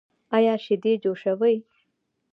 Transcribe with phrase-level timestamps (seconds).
[0.35, 1.57] ایا شیدې جوشوئ؟